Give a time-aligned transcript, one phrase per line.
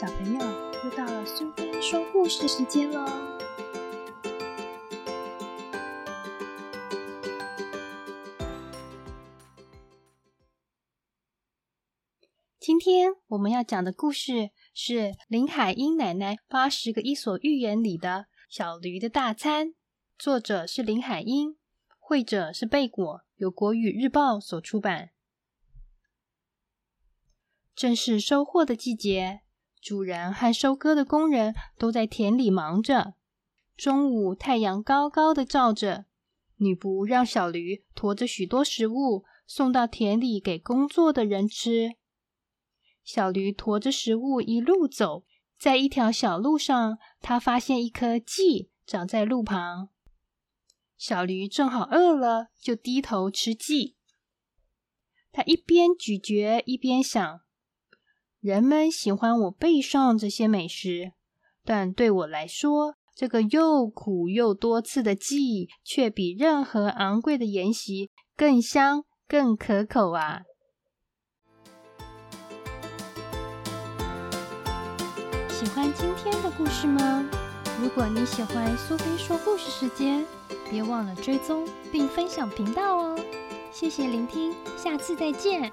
[0.00, 0.38] 小朋友，
[0.84, 3.04] 又到了苏菲说故事时间喽！
[12.60, 18.08] 今天我们要讲的故事是林海音奶奶《八十个伊索寓言》里的
[18.48, 19.66] 《小驴的大餐》，
[20.16, 21.58] 作者是林海音，
[21.98, 25.10] 绘者是贝果，由国语日报所出版。
[27.74, 29.40] 正是收获的季节，
[29.88, 33.14] 主人和收割的工人都在田里忙着。
[33.74, 36.04] 中午，太阳高高的照着，
[36.56, 41.92] 女仆让小驴驮着许多食物送到田里给工作的人吃。
[43.02, 45.24] 小驴驮着食物一路走，
[45.58, 49.88] 在一条小路上，他发现一颗蓟长在路旁。
[50.98, 53.96] 小驴正好饿了，就低头吃蓟。
[55.32, 57.40] 他一边咀嚼，一边想。
[58.40, 61.12] 人们喜欢我背上这些美食，
[61.64, 70.42] 但对我来说，这个又苦又多刺的蓟却比任何昂贵的筵席更香、更可口啊！
[75.48, 77.28] 喜欢今天的故事吗？
[77.82, 80.24] 如果你喜欢苏菲说故事时间，
[80.70, 83.18] 别忘了追踪并分享频道哦！
[83.72, 85.72] 谢谢聆听，下次再见。